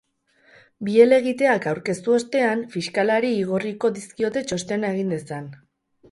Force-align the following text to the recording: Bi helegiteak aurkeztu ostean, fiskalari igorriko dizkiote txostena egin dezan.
Bi 0.85 0.93
helegiteak 1.01 1.65
aurkeztu 1.71 2.15
ostean, 2.15 2.63
fiskalari 2.75 3.29
igorriko 3.41 3.91
dizkiote 3.99 4.43
txostena 4.49 4.91
egin 4.95 5.13
dezan. 5.17 5.53